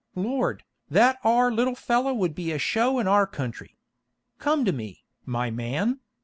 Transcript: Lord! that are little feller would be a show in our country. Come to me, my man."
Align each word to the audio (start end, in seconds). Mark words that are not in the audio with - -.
Lord! 0.15 0.63
that 0.89 1.19
are 1.23 1.51
little 1.51 1.75
feller 1.75 2.11
would 2.11 2.33
be 2.33 2.51
a 2.51 2.57
show 2.57 2.97
in 2.97 3.07
our 3.07 3.27
country. 3.27 3.77
Come 4.39 4.65
to 4.65 4.71
me, 4.73 5.03
my 5.27 5.51
man." 5.51 5.99